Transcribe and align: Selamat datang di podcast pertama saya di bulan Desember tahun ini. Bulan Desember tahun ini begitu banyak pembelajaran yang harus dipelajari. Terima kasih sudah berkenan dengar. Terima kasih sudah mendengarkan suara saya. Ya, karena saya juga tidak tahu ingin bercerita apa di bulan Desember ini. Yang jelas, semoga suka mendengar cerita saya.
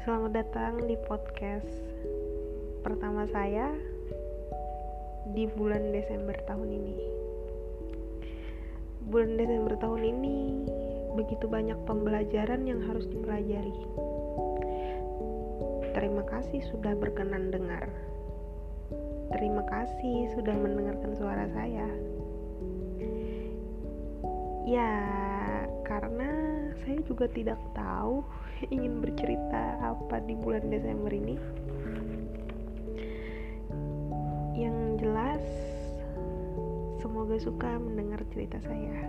Selamat 0.00 0.32
datang 0.32 0.80
di 0.88 0.96
podcast 1.04 1.68
pertama 2.80 3.28
saya 3.28 3.68
di 5.36 5.44
bulan 5.44 5.92
Desember 5.92 6.40
tahun 6.48 6.72
ini. 6.72 6.96
Bulan 9.12 9.36
Desember 9.36 9.76
tahun 9.76 10.02
ini 10.08 10.36
begitu 11.20 11.44
banyak 11.52 11.76
pembelajaran 11.84 12.64
yang 12.64 12.80
harus 12.88 13.04
dipelajari. 13.12 13.76
Terima 15.92 16.24
kasih 16.32 16.64
sudah 16.64 16.96
berkenan 16.96 17.52
dengar. 17.52 17.92
Terima 19.36 19.68
kasih 19.68 20.32
sudah 20.32 20.56
mendengarkan 20.56 21.12
suara 21.12 21.44
saya. 21.52 21.92
Ya, 24.64 24.96
karena 25.84 26.29
saya 26.90 27.06
juga 27.06 27.30
tidak 27.30 27.62
tahu 27.70 28.26
ingin 28.74 28.98
bercerita 28.98 29.78
apa 29.78 30.18
di 30.26 30.34
bulan 30.34 30.66
Desember 30.74 31.14
ini. 31.14 31.38
Yang 34.58 35.06
jelas, 35.06 35.44
semoga 36.98 37.38
suka 37.38 37.78
mendengar 37.78 38.18
cerita 38.34 38.58
saya. 38.66 39.06